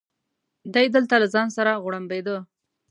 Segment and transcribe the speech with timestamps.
[0.73, 2.35] دی دلته له ځان سره غوړمبېده.